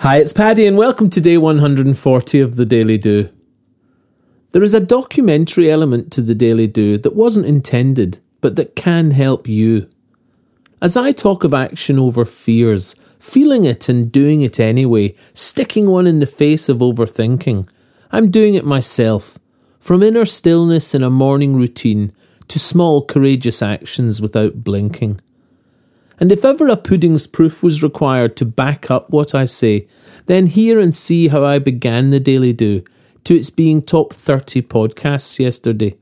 Hi, 0.00 0.18
it's 0.18 0.34
Paddy, 0.34 0.66
and 0.66 0.76
welcome 0.76 1.08
to 1.08 1.22
day 1.22 1.38
140 1.38 2.40
of 2.40 2.56
the 2.56 2.66
Daily 2.66 2.98
Do. 2.98 3.30
There 4.52 4.62
is 4.62 4.74
a 4.74 4.78
documentary 4.78 5.70
element 5.70 6.12
to 6.12 6.20
the 6.20 6.34
Daily 6.34 6.66
Do 6.66 6.98
that 6.98 7.16
wasn't 7.16 7.46
intended, 7.46 8.18
but 8.42 8.56
that 8.56 8.76
can 8.76 9.12
help 9.12 9.48
you. 9.48 9.88
As 10.82 10.98
I 10.98 11.12
talk 11.12 11.44
of 11.44 11.54
action 11.54 11.98
over 11.98 12.26
fears, 12.26 12.94
feeling 13.18 13.64
it 13.64 13.88
and 13.88 14.12
doing 14.12 14.42
it 14.42 14.60
anyway, 14.60 15.14
sticking 15.32 15.88
one 15.88 16.06
in 16.06 16.20
the 16.20 16.26
face 16.26 16.68
of 16.68 16.78
overthinking, 16.78 17.66
I'm 18.12 18.30
doing 18.30 18.54
it 18.54 18.66
myself. 18.66 19.38
From 19.80 20.02
inner 20.02 20.26
stillness 20.26 20.94
in 20.94 21.02
a 21.02 21.08
morning 21.08 21.56
routine 21.56 22.12
to 22.48 22.58
small 22.58 23.02
courageous 23.02 23.62
actions 23.62 24.20
without 24.20 24.62
blinking. 24.62 25.22
And 26.18 26.32
if 26.32 26.44
ever 26.44 26.68
a 26.68 26.76
pudding's 26.76 27.26
proof 27.26 27.62
was 27.62 27.82
required 27.82 28.36
to 28.36 28.44
back 28.44 28.90
up 28.90 29.10
what 29.10 29.34
I 29.34 29.44
say, 29.44 29.86
then 30.26 30.46
hear 30.46 30.80
and 30.80 30.94
see 30.94 31.28
how 31.28 31.44
I 31.44 31.58
began 31.58 32.10
the 32.10 32.20
Daily 32.20 32.52
Do 32.52 32.82
to 33.24 33.34
its 33.36 33.50
being 33.50 33.82
top 33.82 34.12
30 34.12 34.62
podcasts 34.62 35.38
yesterday. 35.38 35.96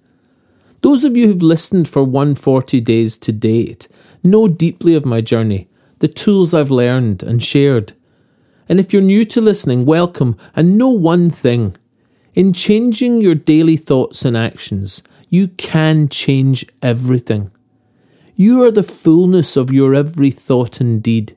Those 0.83 1.05
of 1.05 1.17
you 1.17 1.27
who've 1.27 1.43
listened 1.43 1.89
for 1.89 2.05
140 2.05 2.81
days 2.81 3.17
to 3.19 3.33
date 3.33 3.89
know 4.23 4.49
deeply 4.49 4.95
of 4.95 5.05
my 5.05 5.21
journey, 5.21 5.69
the 5.99 6.09
tools 6.09 6.55
I've 6.55 6.71
learned 6.71 7.23
and 7.23 7.43
shared. 7.43 7.95
And 8.69 8.79
if 8.79 8.93
you're 8.93 9.03
new 9.03 9.25
to 9.27 9.41
listening, 9.41 9.85
welcome 9.85 10.37
and 10.55 10.79
know 10.79 10.91
one 10.91 11.31
thing. 11.31 11.77
In 12.35 12.53
changing 12.53 13.21
your 13.21 13.35
daily 13.35 13.77
thoughts 13.77 14.25
and 14.25 14.37
actions, 14.37 15.03
you 15.29 15.49
can 15.49 16.09
change 16.09 16.67
everything. 16.83 17.51
You 18.37 18.65
are 18.65 18.73
the 18.73 18.83
fullness 18.83 19.57
of 19.57 19.73
your 19.73 19.95
every 19.95 20.33
thought 20.33 20.81
and 20.81 21.01
deed, 21.01 21.37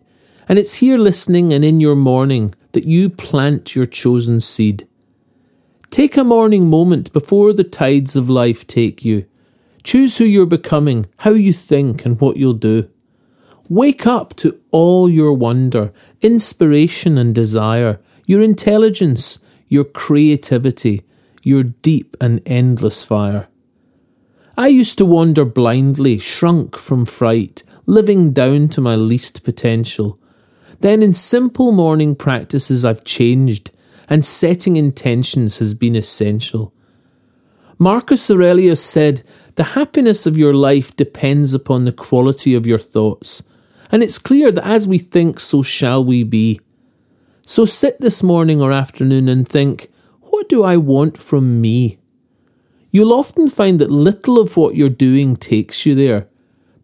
and 0.50 0.58
it's 0.58 0.78
here 0.78 0.98
listening 0.98 1.54
and 1.54 1.64
in 1.64 1.80
your 1.80 1.96
morning 1.96 2.56
that 2.72 2.86
you 2.86 3.12
plant 3.12 3.76
your 3.76 3.86
chosen 3.86 4.40
seed. 4.40 4.88
Take 5.92 6.18
a 6.18 6.23
morning 6.23 6.67
moment 6.67 7.14
before 7.14 7.54
the 7.54 7.64
tides 7.64 8.16
of 8.16 8.31
life 8.31 8.66
take 8.66 9.06
you. 9.06 9.28
Choose 9.84 10.17
who 10.17 10.26
you're 10.26 10.48
becoming, 10.48 11.06
how 11.20 11.31
you 11.31 11.54
think, 11.54 12.04
and 12.04 12.20
what 12.20 12.38
you'll 12.38 12.54
do. 12.54 12.89
Wake 13.70 14.08
up 14.08 14.36
to 14.38 14.59
all 14.72 15.08
your 15.08 15.34
wonder, 15.34 15.94
inspiration, 16.22 17.16
and 17.20 17.36
desire, 17.36 18.00
your 18.26 18.42
intelligence, 18.42 19.38
your 19.67 19.84
creativity, 19.84 21.04
your 21.44 21.61
deep 21.61 22.17
and 22.20 22.42
endless 22.48 23.04
fire. 23.04 23.50
I 24.59 24.69
used 24.69 24.97
to 24.97 25.05
wander 25.05 25.45
blindly, 25.45 26.17
shrunk 26.17 26.77
from 26.77 27.05
fright, 27.05 27.61
living 27.86 28.33
down 28.33 28.69
to 28.69 28.81
my 28.81 28.95
least 28.95 29.44
potential. 29.44 30.19
Then, 30.80 31.03
in 31.03 31.14
simple 31.14 31.72
morning 31.72 32.16
practices, 32.16 32.83
I've 32.83 33.03
changed, 33.03 33.69
and 34.09 34.25
setting 34.25 34.75
intentions 34.75 35.59
has 35.59 35.75
been 35.75 35.95
essential. 35.95 36.73
Marcus 37.77 38.31
Aurelius 38.31 38.83
said, 38.83 39.22
The 39.55 39.75
happiness 39.75 40.25
of 40.25 40.36
your 40.36 40.55
life 40.55 40.95
depends 40.95 41.53
upon 41.53 41.86
the 41.86 41.92
quality 41.92 42.55
of 42.55 42.66
your 42.66 42.80
thoughts, 42.80 43.44
and 43.92 44.02
it's 44.02 44.17
clear 44.17 44.52
that 44.52 44.66
as 44.66 44.88
we 44.88 44.97
think, 44.97 45.39
so 45.39 45.61
shall 45.61 46.03
we 46.03 46.23
be. 46.23 46.59
So 47.44 47.66
sit 47.66 48.02
this 48.02 48.23
morning 48.23 48.59
or 48.59 48.71
afternoon 48.71 49.30
and 49.30 49.47
think, 49.47 49.92
What 50.31 50.49
do 50.49 50.64
I 50.64 50.77
want 50.77 51.16
from 51.16 51.61
me? 51.61 51.99
You'll 52.98 53.14
often 53.14 53.48
find 53.48 53.78
that 53.78 53.92
little 53.92 54.40
of 54.40 54.58
what 54.58 54.76
you're 54.76 54.90
doing 54.90 55.36
takes 55.36 55.86
you 55.86 55.94
there. 55.94 56.28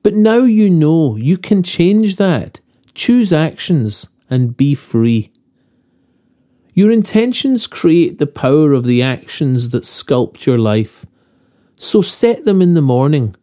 But 0.03 0.13
now 0.13 0.43
you 0.43 0.69
know 0.69 1.15
you 1.15 1.39
can 1.39 1.63
change 1.63 2.17
that. 2.17 2.59
Choose 2.93 3.33
actions 3.33 4.09
and 4.29 4.55
be 4.55 4.75
free. 4.75 5.31
Your 6.75 6.91
intentions 6.91 7.65
create 7.65 8.19
the 8.19 8.27
power 8.27 8.73
of 8.73 8.85
the 8.85 9.01
actions 9.01 9.69
that 9.69 9.85
sculpt 9.85 10.45
your 10.45 10.59
life. 10.59 11.07
So 11.77 12.01
set 12.01 12.45
them 12.45 12.61
in 12.61 12.75
the 12.75 12.81
morning, 12.83 13.35